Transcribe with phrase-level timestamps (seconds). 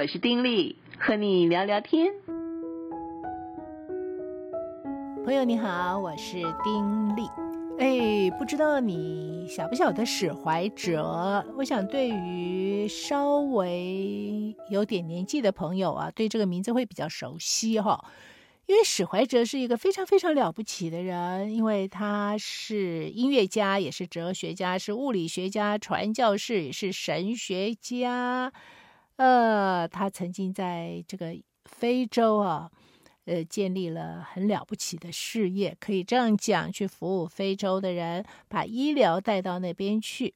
[0.00, 2.12] 我是丁力，和你聊聊天。
[5.24, 7.28] 朋友你好，我是丁力。
[7.80, 11.44] 哎，不知道你晓不晓得史怀哲？
[11.56, 18.04] 我想对于稍微有点年纪的朋友啊，对这个名字会比较熟悉哈。
[18.66, 28.52] 因为史怀哲是一个非常非常了不起的人，因为他是音乐家，也是哲学家，是物理学家、传教士，也是神学家。
[29.18, 32.70] 呃，他曾经在这个非洲啊。
[33.30, 40.34] 呃，建立了很了不起的事业，可以这样讲，去服务非洲的人，把医疗带到那边去。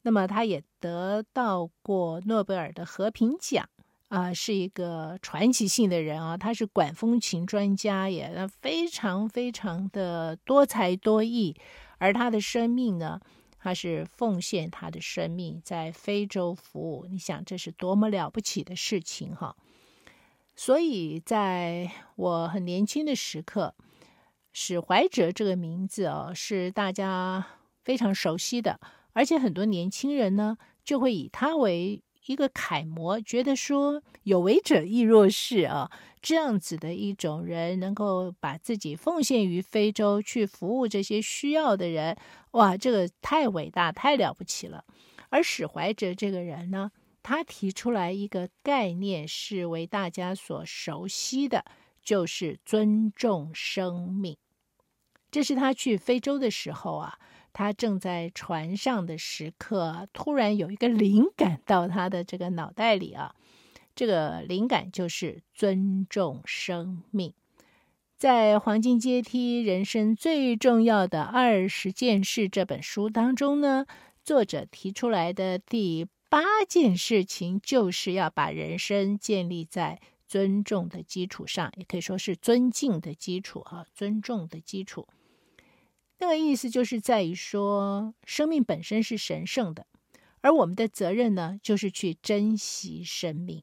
[0.00, 3.68] 那么，他也得到过诺贝尔的和平奖
[4.08, 6.38] 啊，是一个传奇性的人啊。
[6.38, 11.54] 他是管风琴专家也，非常非常的多才多艺。
[11.98, 13.20] 而他的生命呢，
[13.66, 17.04] 他是奉献他的生命在非洲服务。
[17.10, 19.56] 你想，这是多么了不起的事情哈！
[20.54, 23.74] 所以，在我很年轻的时刻，
[24.52, 27.44] 史怀哲这个名字哦，是大家
[27.82, 28.78] 非常熟悉的，
[29.14, 42.16] 而且很多年轻人呢，就会以他为一个楷模，觉得说有为者亦若是啊，这样子的一种人，能够把自己奉献于非洲，去服务这些需要的人，
[42.52, 44.84] 哇，这个太伟大，太了不起了。
[45.28, 46.90] 而史怀哲这个人呢，
[47.22, 51.64] 他提出来一个概念，是为大家所熟悉的，
[52.02, 54.36] 就是尊重生命。
[55.30, 57.18] 这是他去非洲的时候啊，
[57.56, 63.34] 他正在船上的时刻，突然有一个灵感到他的这个脑袋里啊，
[63.94, 67.32] 这个灵感就是尊重生命。
[68.18, 73.86] 在《黄金阶梯：人生最重要的二十件事》这本书当中呢，
[74.22, 79.98] 作者提出来的第八件事情就是要把人生建立在
[80.28, 85.08] 尊重的基础上，也可以说是尊敬的基础啊，尊重的基础。
[86.18, 89.86] 那个意思就是在于说，生命本身是神圣的，
[90.40, 93.62] 而我们的责任呢，就是去珍惜生命。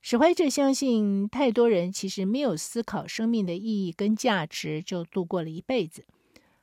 [0.00, 6.06] 史怀哲相信，太多人其实没有思考生命的意义跟价值，就度过了一辈子。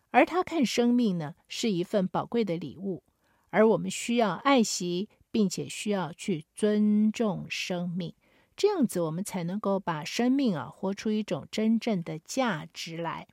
[0.09, 3.03] 而他看生命呢，是一份宝贵的礼物。
[3.51, 8.13] 而我们需要爱惜，并且需要去尊重生命，
[8.55, 13.27] 这样子我们才能够把生命啊活出一种真正的价值来。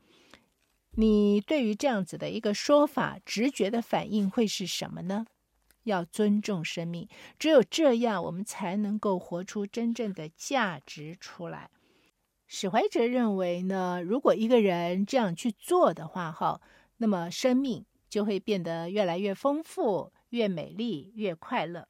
[0.96, 5.26] 你对于这样子的一个说法，直觉的反应会是什么呢？
[5.84, 7.08] 要尊重生命，
[7.38, 11.70] 只有这样，我们才能够活出真正的价值出来。
[12.46, 16.60] 史怀哲认为呢，如果一个人这样去做的话，哈，
[16.98, 17.84] 那么生命。
[18.12, 21.88] 就会变得越来越丰富、越美丽、越快乐。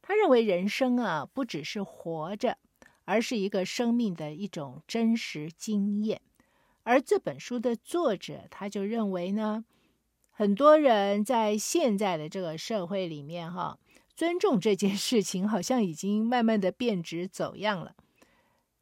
[0.00, 2.58] 他认为人生啊，不只是活着，
[3.06, 6.20] 而是一个生命的一种真实经验。
[6.86, 9.64] 而这本书的作者，他就认为呢，
[10.30, 13.80] 很多人在现在的这个社会里面，哈，
[14.14, 17.96] 尊重这件事情好像已经慢慢的变质走样了。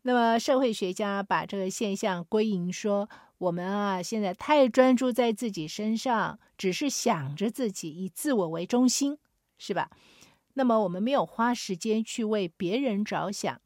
[0.03, 9.17] 那么社会学家把这个现象归因说，我们啊，现在太专注在自己身上，只是想着自己，以自我为中心，
[9.57, 9.89] 是吧？
[10.53, 13.59] 那么我们没有花时间去为别人着想。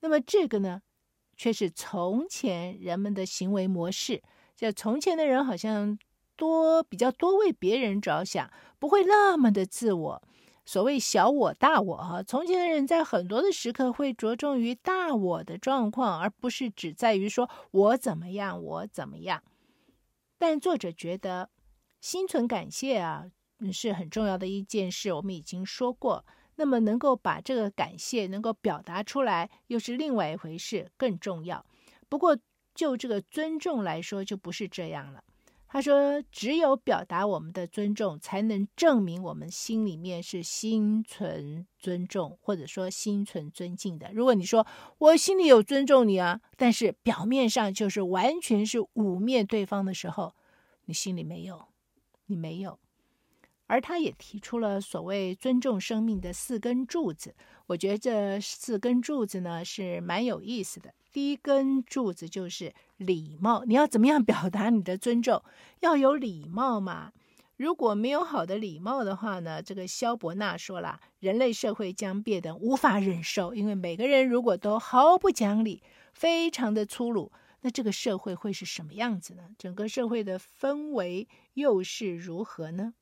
[0.00, 0.80] 那么这个呢，
[1.36, 4.22] 却是从前人们的行为模式。
[4.56, 5.98] 就从前的人好像
[6.34, 10.22] 多比较多为别人着想，不会那么的自我。
[10.64, 19.44] 所谓小我大我哈，从前的人在很多的时刻会着重于大我的状况，而不是只在于说我怎么样，我怎么样。
[20.38, 21.50] 但作者觉得
[22.00, 23.26] 心存感谢啊，
[23.72, 25.12] 是很重要的一件事。
[25.12, 31.64] 我们已经说过，那么能够把这个感谢能够表达出来，又是另外一回事，更重要。
[32.08, 32.36] 不过
[32.74, 35.22] 就这个尊重来说，就不是这样了。
[35.68, 44.10] 他说：“只有表达我们的尊重，才能证明我们心里面是心存尊重，或者说心存尊敬的。
[44.14, 44.64] 如果你说
[44.98, 50.34] 我心里有尊重你啊，但是表面上就是完全是污蔑对方的时候，
[50.84, 51.66] 你心里没有，
[52.26, 52.78] 你没有。
[53.66, 57.34] 而他也提出了所谓尊重生命的四根柱子，
[57.66, 65.42] 我觉得这四根柱子呢是蛮有意思的。”第一根柱子就是礼貌，你要怎么样表达你的尊重？
[65.80, 67.12] 要有礼貌嘛。
[67.56, 73.54] 如果没有好的礼貌的话呢，这个萧伯纳说了，人类社会将变得无法忍受。
[73.54, 75.82] 因为每个人如果都毫不讲理，
[76.12, 77.32] 非常的粗鲁，
[77.62, 79.44] 那这个社会会是什么样子呢？
[79.56, 82.92] 整个社会的氛围又是如何呢？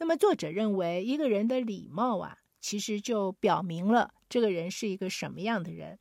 [0.00, 5.98] 那么作者认为，一个人的礼貌啊，其实就表明了这个人是一个什么样的人。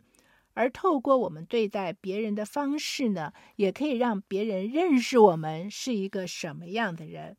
[0.54, 7.36] 而透过我们对待别人的方式呢，也可以让别人认识我们是一个什么样的人。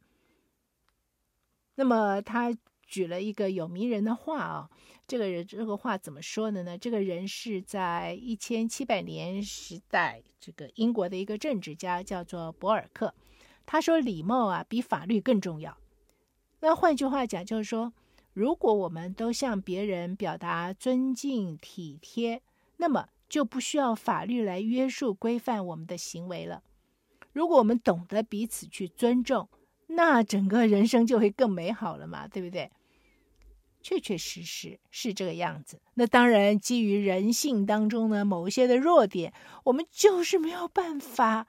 [1.76, 2.54] 那么他
[2.86, 4.70] 举了一个有名人的话啊，
[5.06, 6.76] 这个人这个话怎么说的呢？
[6.76, 13.14] 这个人是在一千七百年时代，这个英国的一个政治家叫做博尔克。
[13.64, 15.76] 他说：“礼貌啊，比法律更重要。”
[16.60, 17.92] 那换句话讲，就是说，
[18.32, 22.42] 如果我们都向别人表达尊敬体贴。
[22.82, 26.62] 那么就不需要法律来约束规范我们的行为了。
[27.30, 29.50] 如果我们懂得彼此去尊重，
[29.88, 32.70] 那整个人生就会更美好了嘛，对不对？
[33.82, 35.82] 确确实实是这个样子。
[35.92, 39.34] 那当然，基于人性当中呢，某一些的弱点，
[39.64, 41.46] 我们就是没有办法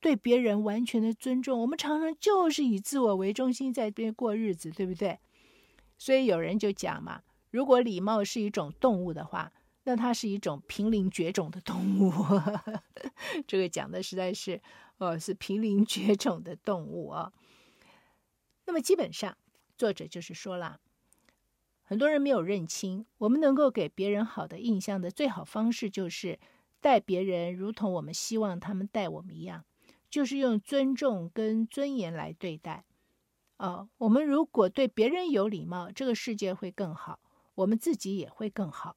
[0.00, 1.60] 对别人完全的尊重。
[1.60, 5.18] 我们常常就是以自我为中心在这边过日子，对不对？
[5.98, 9.52] 所以有人就讲嘛，如果礼貌是一种动物的话。
[9.84, 12.12] 那它是一种濒临绝种的动物，
[13.48, 14.60] 这个讲的实在是，
[14.98, 17.32] 呃，是濒临绝种的动物啊。
[18.66, 19.38] 那么基本上，
[19.78, 20.80] 作者就是说了，
[21.82, 26.38] 很多人没有认清，我们能够给别人好的印象的最好方式，就是
[26.82, 29.64] 待别人如同我们希望他们待我们一样，
[30.10, 32.84] 就是用尊重跟尊严来对待。
[33.56, 37.20] 哦，我们如果对别人有礼貌，这个世界会更好，
[37.54, 38.96] 我们自己也会更好。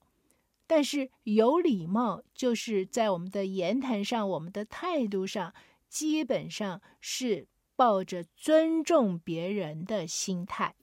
[0.65, 5.53] 但是有礼貌，就是在我们的言谈上、我们的态度上，
[5.89, 10.73] 基本上是抱着尊重别人的心态。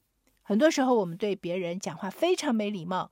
[0.43, 3.11] 很多时候，我们对别人讲话非常没礼貌，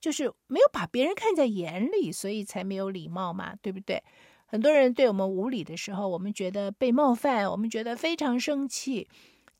[0.00, 4.02] 就是没有把别人看在眼里，所以才没有礼貌嘛，对不对？
[4.50, 9.08] 很多人对我们无礼的时候，我们觉得被冒犯，我们觉得非常生气。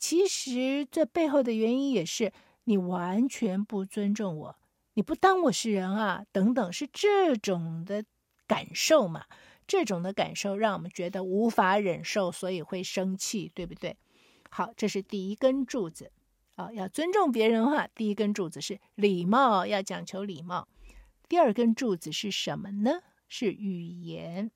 [0.00, 2.32] 其实这背后的原因也是
[2.64, 4.56] 你完全不尊重我。
[4.94, 8.04] 你不当我是人啊，等等，是这种的
[8.48, 9.26] 感受嘛？
[9.64, 13.96] 这种的感受让我们觉得无法忍受，所以会生气，对不对？
[14.50, 16.10] 好，这是第一根柱子
[16.56, 17.86] 啊，要尊重别人哈。
[17.94, 20.66] 第一根柱子是礼貌，要讲求礼貌。
[21.28, 23.02] 第二根柱子是什么呢？
[23.28, 24.50] 是语言。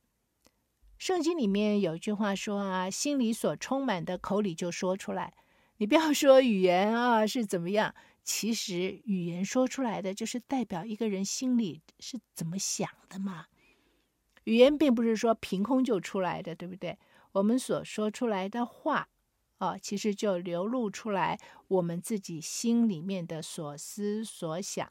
[1.05, 5.35] 圣经里面有一句话说啊，心里所充满的，口里就说出来。
[5.77, 7.95] 你不要说语言啊是怎么样。
[8.23, 13.49] 其实语言说出来的就是代表一个人心里是怎么想的嘛。
[14.45, 16.99] 语言并不是说凭空就出来的，对不对？
[17.33, 19.11] 我们所说出来的话，
[19.59, 24.91] 啊，其实就流露出来我们自己心里面的所思所想。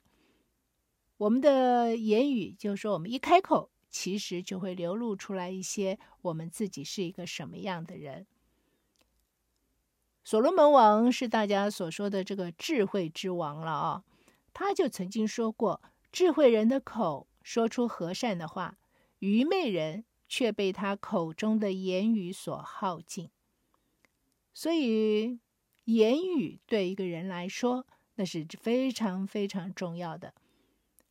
[1.17, 8.25] 我们的言语，就是说我们一开口，其实就会流露出来一些我们自己是一个什么样的人。
[10.23, 14.03] 所罗门王是大家所说的这个智慧之王了啊，
[14.51, 15.79] 他就曾经说过
[16.11, 18.79] ：“智慧人的口说出和善的话，
[19.19, 23.29] 愚昧人却被他口中的言语所耗尽。”
[24.55, 25.39] 所以，
[25.83, 27.85] 言语对一个人来说，
[28.15, 30.33] 那是非常非常重要的。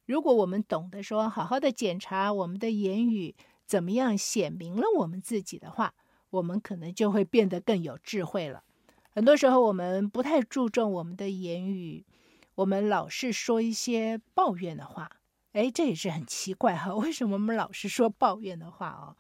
[0.06, 3.34] 如果我们懂得说，好好的检查我们的言语
[3.66, 5.94] 怎么样显明了我们自己的话，
[6.30, 8.64] 我们可能就会变得更有智慧了。
[9.10, 12.04] 很多时候，我们不太注重我们的言语，
[12.56, 15.10] 我们老是说一些抱怨的话。
[15.52, 19.14] 哎，这也是很奇怪哈，为什么我们老是说抱怨的话哦？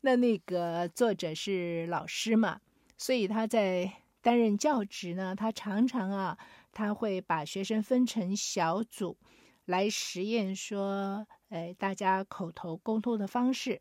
[0.00, 2.60] 那那个作者是老师嘛，
[2.98, 6.36] 所以他在担任教职呢，他常常啊，
[6.72, 9.16] 他会把学生分成小组
[9.64, 13.80] 来实验，说，哎，大家口头沟通的方式，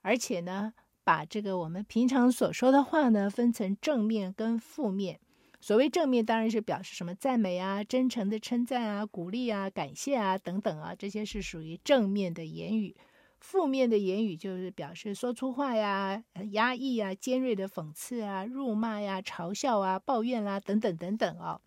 [0.00, 0.74] 而且呢。
[1.04, 5.18] 把这个我们平常所说的话呢，分成正面跟负面。
[5.60, 12.94] 所谓正面，当然是表示什么赞美啊、真诚的称赞啊、鼓励啊、感谢啊等等啊，这些是属于正面的言语。
[13.40, 21.60] 负面的言语就是表示说粗话呀、压抑啊、尖锐的讽刺啊、辱骂呀、嘲笑啊、抱怨啦、啊、等等等等哦。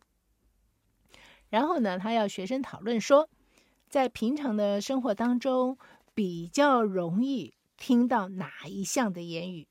[1.50, 3.29] 然后呢，他要学生讨论说，
[3.89, 5.77] 在平常的生活当中
[6.13, 7.54] 比较容易。
[7.77, 9.68] 听到哪一项的言语，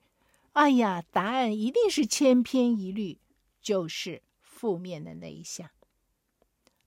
[0.52, 3.18] 哎呀，答案一定是千篇一律，
[3.62, 5.70] 就是负面的那一项。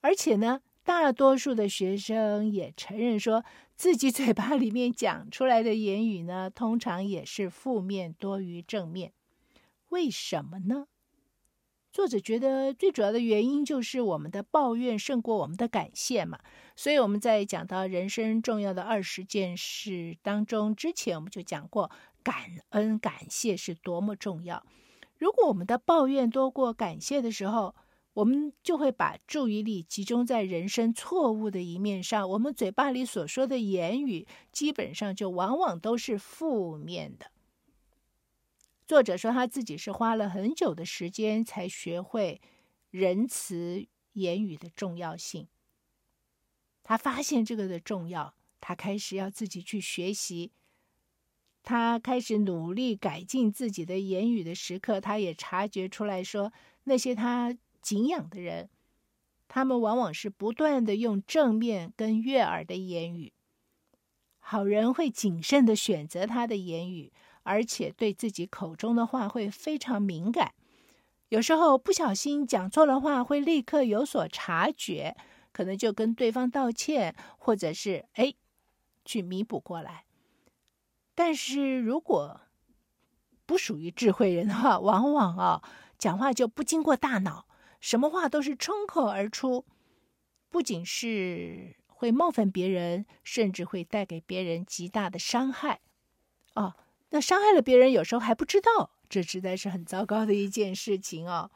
[0.01, 3.43] 而且呢，大多数的学生也承认说，
[3.75, 9.11] 自己嘴巴里面讲出来的言语呢，通常也是负面多于正面。
[9.89, 10.85] 为什么呢？
[11.91, 16.37] 作者觉得最主要的原因就是我们的抱怨胜过我们的感谢嘛。
[16.75, 21.89] 所以我们在讲到人生重要的二十件事当中，之前我们就讲过
[22.21, 22.35] 感
[22.69, 24.63] 恩感谢是多么重要。
[25.17, 27.73] 如果我们的抱怨多过感谢的时候，
[28.13, 32.29] 我们就会把注意力集中在人生错误的一面上。
[32.29, 37.31] 我们嘴巴里所说的言语，基本上就往往都是负面的。
[38.87, 42.39] 作者说他自己是花了很久的时间才学会
[42.89, 45.49] 仁慈言语的重要性。
[46.83, 50.53] 他发现这个的重要，他开始要自己去学习。
[51.63, 56.53] 他开始努力改进自己的言语的时刻，他也察觉出来说，
[56.85, 58.69] 那些他敬仰的人，
[59.49, 63.33] 他们往往是不断的用正面跟悦耳的言语。
[64.39, 67.11] 好人会谨慎的选择他的言语。
[67.47, 70.53] 而且对自己口中的话会非常敏感，
[71.29, 75.15] 有时候不小心讲错了话，会立刻有所察觉，
[75.53, 78.33] 可能就跟对方道歉，或者是哎，
[79.05, 80.03] 去弥补过来。
[81.15, 82.41] 但是如果
[83.45, 85.63] 不属于智慧人的话，往往啊
[85.97, 87.47] 讲话就不经过大脑，
[87.79, 89.63] 什么话都是冲口而出，
[90.49, 95.79] 不仅是会冒犯别人，甚至会带给别人极大的伤害，
[96.55, 96.73] 哦。
[97.09, 101.49] 那伤害了别人，有时候还不知道，这实在是很糟糕的一件事情哦。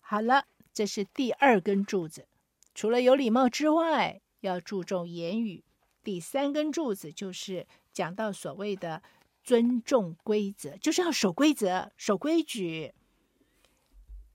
[0.00, 2.28] 好了，这是第二根柱子，
[2.74, 5.64] 除了有礼貌之外，要注重言语。
[6.04, 9.02] 第三根柱子就是讲到所谓的
[9.42, 12.94] 尊重规则，就是要守规则、守规矩。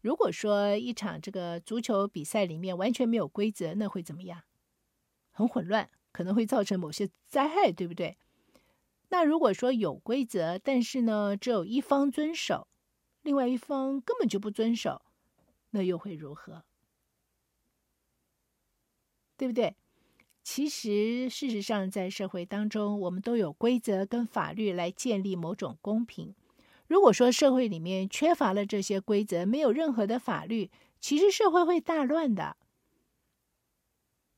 [0.01, 4.43] 如果说一场这个足球比赛里面完全没有规则，那会怎么样？
[5.31, 8.17] 很混乱，可能会造成某些灾害，对不对？
[9.13, 12.67] 那如果说有规则，但是呢，只有一方遵守，
[13.21, 15.03] 另外一方根本就不遵守，
[15.69, 16.63] 那又会如何？
[19.37, 19.75] 对不对？
[20.41, 26.33] 其实，事实上，在社会当中，我们都有规则跟法律来建立某种公平。
[26.87, 32.57] 如果说社会里面缺乏了这些规则，没有任何的法律，其实社会会大乱的。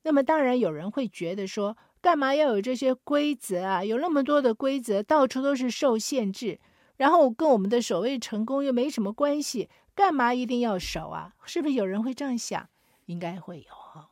[0.04, 3.84] 那么，当然有人会觉得说，干嘛要有这些规则啊？
[3.84, 6.60] 有那么多的规则，到处都是受限制，
[6.98, 11.34] 然后跟我们的所谓成功又没什么关系，干嘛一定要守啊？
[11.48, 12.70] 是不是有人会这样想？
[13.08, 14.10] 应该会有哈。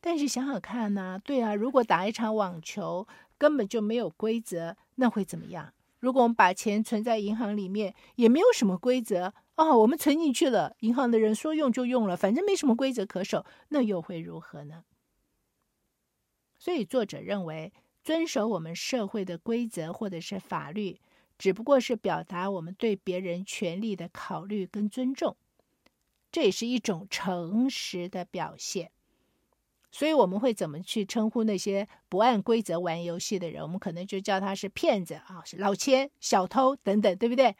[0.00, 3.04] 但是想想看呢，对啊，如果打一场网球
[3.36, 5.72] 根本就没有规则，那会怎么样？
[5.98, 14.84] 如果我们把钱存在银行里面，也没有什么规则哦，我们存进去了，银行的人说用就用了，反正没什么规则可守，那又会如何呢？
[16.64, 20.98] 所以，作者认为，遵守我们社会的规则或者是法律，
[21.36, 25.36] 只不过是表达我们对别人权利的考虑跟尊重，
[26.32, 28.90] 这也是一种诚实的表现。
[29.92, 33.62] 所以，我们会怎么去称呼那些不按规则玩游戏的人？
[33.62, 37.54] 我们可能就叫他是骗子啊，是老千、小偷等等，对不对？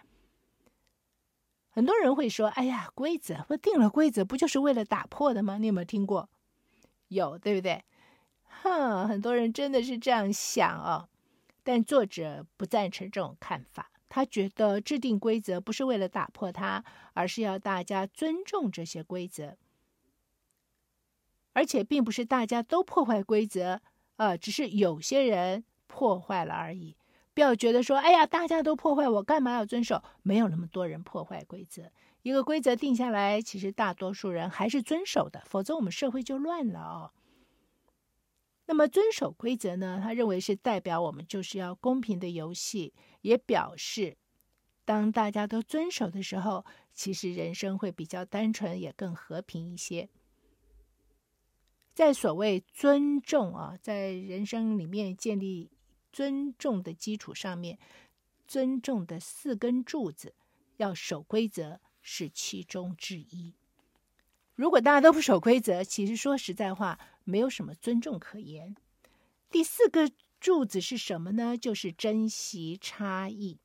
[1.68, 6.30] 很多人会说：“哎呀，规则不定了，规则不就是为了打破的吗？”你有没有听过？
[7.08, 7.84] 有，对不对？
[8.62, 11.08] 哼，很多人真的是这样想哦，
[11.62, 13.90] 但作者不赞成这种看法。
[14.08, 16.84] 他觉得制定规则不是为了打破它，
[17.14, 19.56] 而是要大家尊重这些规则，
[21.52, 23.80] 而且并不是大家都破坏规则，
[24.16, 26.96] 呃，只是有些人破坏了而已。
[27.32, 30.00] 不要觉得说，哎呀，大家都破坏，我干嘛要遵守？
[30.22, 31.90] 没有那么多人破坏规则。
[32.22, 37.10] 一个规则定下来，其实大多数人还是遵守的，否则我们社会就乱了哦。
[38.66, 40.00] 那么遵守规则呢？
[40.02, 44.16] 他认为是代表我们就是要公平的游戏，也表示
[44.84, 50.08] 当大家都遵守的时候，其实人生会比较单纯，也更和平一些。
[51.92, 55.70] 在所谓尊重啊，在人生里面建立
[56.10, 57.78] 尊重的基础上面，
[58.48, 60.34] 尊重的四根柱子，
[60.78, 63.54] 要守规则是其中之一。
[64.54, 68.76] 如果大家都不守规则，其实说实在话，没有什么尊重可言。
[69.50, 71.56] 第四个柱子是什么呢？
[71.56, 73.58] 就是珍惜差异。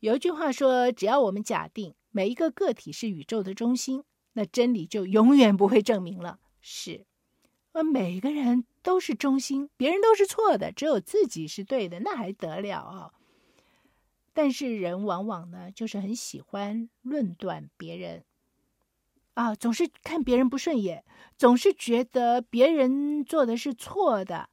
[0.00, 4.04] 有一句话说：“只要我们假定每一个个体是宇宙的中心，
[4.34, 7.06] 那真理就永远不会证明了。”是，
[7.72, 13.12] 而每个人都是中心，别人都是错的，只有自己是对的，那还得了啊？
[14.34, 18.24] 但是人往往呢，就是很喜欢论断别人。
[19.36, 21.04] 啊，总是看别人不顺眼，
[21.36, 24.48] 总是觉得别人做的是错的，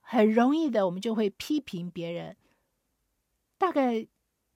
[0.00, 2.36] 很容易的，我们就会批评别人。
[3.58, 4.06] 大概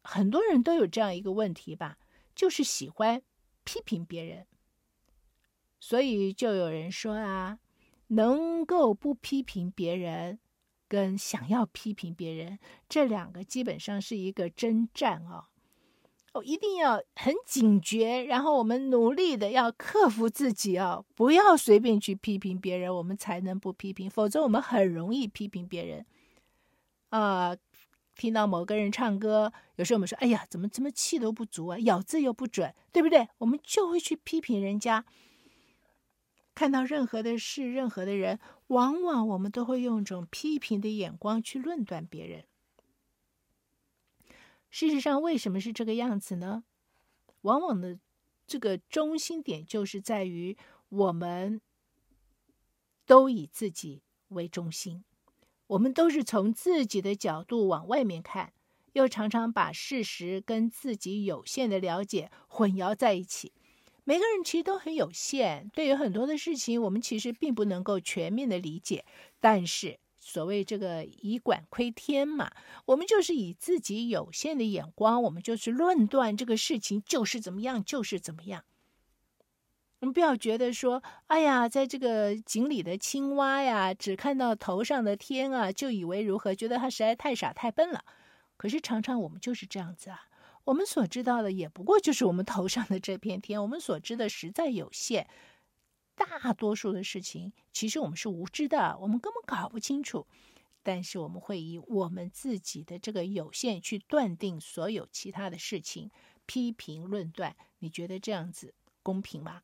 [0.05, 1.99] 很多人都有这样一个问题吧，
[2.37, 3.23] 就是喜欢
[3.65, 4.47] 批评别人。
[5.81, 7.59] 所以就有人说啊，
[8.07, 10.39] 能够不批评别人，
[10.87, 15.49] 跟想要批评别人，这两个基本上是一个征战啊。
[16.33, 26.07] 哦，一定要很警觉，然后我们努力的要克服自己哦，不要随便去批评别人，我们才能不批评，否则我们很容易批评别人。
[27.11, 27.55] 啊、
[28.17, 35.05] 听到某个人唱歌，有时候我们说：“哎呀，怎么怎么气都不足啊，咬字又不准，对不对？”我们就会去批评人家。
[36.55, 42.45] 看到任何的事、任何的人，往往我们都会用一种批评的眼光去论断别人。
[44.73, 46.65] 事实上，为什么是这个样子呢？
[47.43, 47.99] 往往的
[48.47, 50.57] 这个中心点就是在于
[50.89, 51.61] 我们
[53.05, 55.05] 都以自己为中心。
[55.67, 58.55] 我们都是从自己的角度往外面看，
[58.95, 63.53] 又常常把事实跟自己有限的了解混淆在一起。
[64.05, 69.05] 每个人其实都很有限，对于很多的事情，我们其实并不能够全面的理解。
[69.39, 72.49] 但是所谓这个以管窥天嘛，
[72.85, 78.63] 我们就是以自己有限的眼光，我们就是论断这个事情就是怎么样，就是怎么样。
[79.99, 88.05] 我们不要觉得说，哎呀，在这个井里的青蛙呀，只看到头上的天啊，就以为如何，觉得他实在太傻太笨了。
[88.57, 90.21] 可是常常我们就是这样子啊，
[90.63, 95.29] 我们所知道的也不过就是我们头上的这片天，我们所知的实在有限。
[96.27, 100.27] 大多数的事情，其实我们是无知的，我们根本搞不清楚。
[100.83, 106.11] 但是我们会以我们自己的这个有限去断定所有其他的事情，
[106.45, 107.57] 批评论断。
[107.79, 109.63] 你觉得这样子公平吗？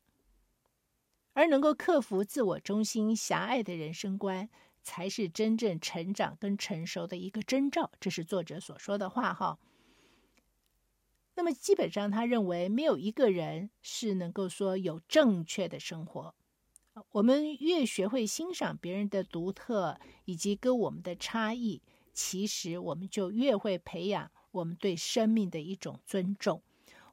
[1.33, 4.49] 而能够克服自我中心狭隘的人生观，
[4.81, 7.91] 才是真正成长跟成熟的一个征兆。
[7.99, 9.59] 这是作者所说的话哈。
[11.35, 16.33] 那么基本上，他认为没有一个人是能够说有正确的生活。
[17.11, 21.81] 我们越学会欣赏别人的独特以及跟我们的差异，
[22.13, 26.61] 其实我们就越会培养我们对生命的一种尊重。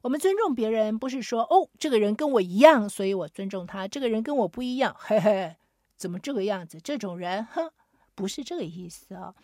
[0.01, 5.55] 我们尊重别人，不是说哦，这个人跟我一样，所以我尊重他；这个人跟我不一样，嘿嘿，
[5.95, 6.79] 怎么这个样子？
[6.79, 7.71] 这种人，哼，
[8.15, 9.35] 不是这个意思啊，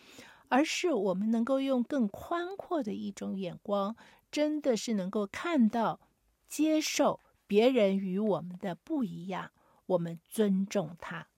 [0.48, 3.96] 而是我们能够用更宽阔的一种眼光，
[4.30, 6.00] 真的是能够看到、
[6.48, 9.50] 接受别人与我们的不一样，
[9.86, 11.28] 我们尊重他，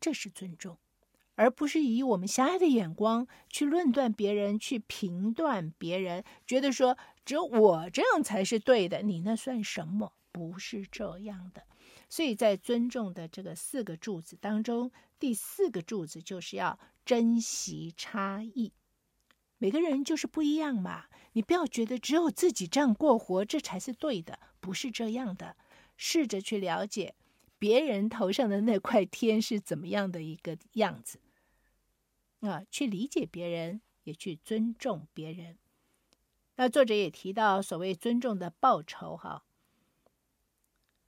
[0.00, 0.78] 这是尊重。
[1.34, 10.12] 而不是以我们狭隘的眼光去论断别人，去评断别人，觉得说只有我这样才是对的，你那算什么？
[10.32, 11.62] 不是这样的。
[12.08, 18.72] 所以在尊重的这个四个柱子当中，第四个柱子就是要珍惜差异。
[19.58, 21.04] 每个人就是不一样嘛，
[21.34, 25.54] 你不要觉得只有自己这样过活，这才是对的，不是这样的。
[25.98, 27.14] 试着去了解
[27.58, 31.20] 别人头上的那块天是怎么样的一个样子。
[32.40, 35.58] 啊，去理解别人，也去尊重别人。
[36.54, 39.44] 那作者也提到所谓尊重的报酬，哈。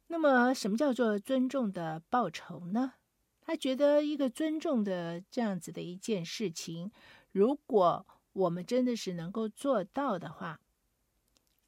[0.08, 2.94] 那么，什么叫做尊重的报酬呢？
[3.42, 6.90] 他觉得一个尊重的这样子的一件事情，
[7.30, 10.60] 如果我们真的是能够做到的话，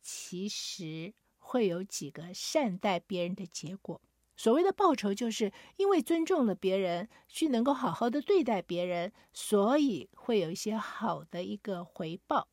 [0.00, 1.14] 其实
[1.52, 4.00] 会有几个善待别人的结果。
[4.38, 12.48] 所谓的报酬，就是因为尊重了别人，去能够好好的对待别人，所以会有一些好的一个回报。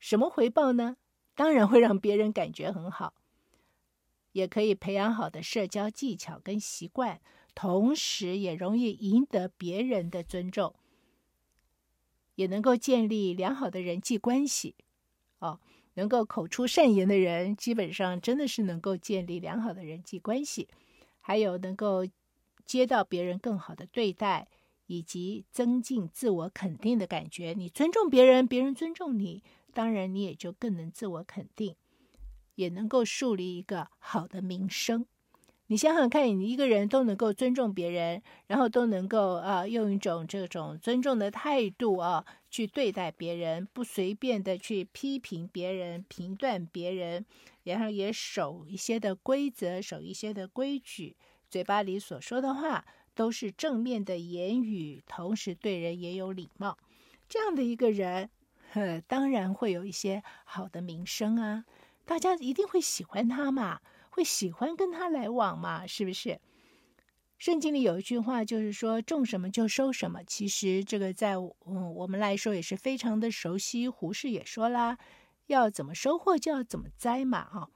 [0.00, 0.96] 什么回报呢？
[1.36, 3.14] 当然会让别人感觉很好，
[4.32, 7.20] 也可以培养好的社交技巧跟习惯，
[7.54, 10.74] 同时也容易赢得别人的尊重，
[12.34, 14.74] 也能够建立良好的人际关系。
[15.38, 15.60] 哦。
[15.94, 20.68] 能够口出善言的人，基本上真的是能够建立良好的人际关系，
[21.20, 22.06] 还有能够
[22.64, 24.48] 接到别人更好的对待，
[24.86, 27.54] 以及增进自我肯定的感觉。
[27.56, 31.74] 你尊重别人，别人尊重你，当然你也就更能自我肯定，
[32.54, 35.06] 也能够树立一个好的名声。
[35.68, 47.26] 你想想看，你一个人都能够尊重别人，然后都能够啊，用一种这种尊重的态度啊，去对待别人，不随便的去批评别人、评断别人，
[47.64, 51.16] 然后也守一些的规则，守一些的规矩，
[51.50, 56.78] 嘴巴里所说的话都是正面的言语，同时对人也有礼貌。
[57.28, 58.30] 这样的一个人，
[58.70, 61.64] 呵，当然会有一些好的名声啊，
[62.04, 63.80] 大家一定会喜欢他嘛。
[64.10, 65.84] 会喜欢跟他来往嘛？
[65.88, 66.40] 是不是？
[67.38, 70.22] 圣经里有一句话，就是说种什么就收什么。
[70.24, 73.88] 其实这个在嗯我们来说也是非常的熟悉。
[73.88, 74.96] 胡适也说啦，
[75.46, 77.68] 要怎么收获就要怎么栽嘛啊。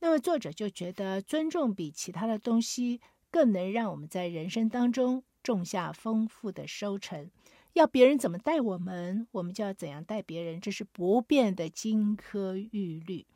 [0.00, 7.30] 那么作者就觉得尊重比其他的东西更能让我们在人生当中种下丰富的收成。
[7.72, 13.26] 要别人怎么待我们，我们就要怎样待别人，这是不变的金科玉律，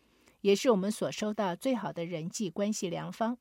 [0.40, 3.38] 也是我们所收到最好的人际关系良方。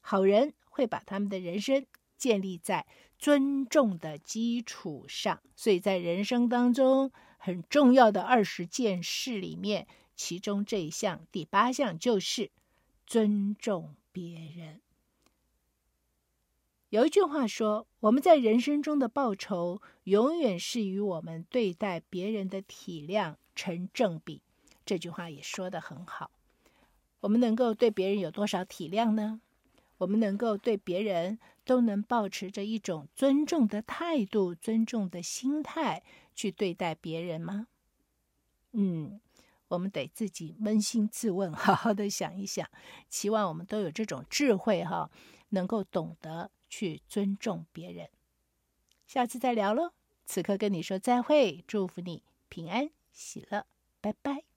[0.00, 1.84] 好人会把他们的人生
[2.16, 2.86] 建立在
[3.18, 12.52] 尊重的基础上，所以在人生当中很重要的二十件事里面，其中这一项第八项就是
[13.08, 14.80] 尊重别人。
[16.90, 24.42] 有一句话说：“我们在人生中的报酬，永远是与我们对待别人的体谅成正比。”
[24.86, 26.30] 这句话也说得很好。
[27.18, 29.40] 我们能够对别人有多少体谅呢？
[29.98, 36.02] 我们能够对别人都能保持着一种尊重的态度、尊重的心态
[36.34, 37.68] 去对待别人吗？
[38.72, 39.20] 嗯，
[39.68, 42.68] 我们得自己扪心自问，好好的想一想。
[43.08, 45.10] 期望我们都有这种智慧，哈，
[45.50, 46.50] 能够懂得。
[46.70, 48.10] 去尊重别人，
[49.06, 49.92] 下次再聊喽。
[50.26, 53.64] 此刻跟你说再会，祝福你平安喜乐，
[54.02, 54.47] 拜拜。